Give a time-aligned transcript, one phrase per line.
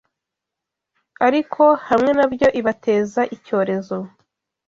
[1.27, 3.97] ariko hamwe na byo ibateza icyorezo”